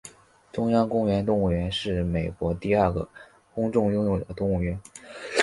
[0.51, 3.07] 中央公园动物园是美国第二个
[3.53, 4.81] 公众拥有的动物园。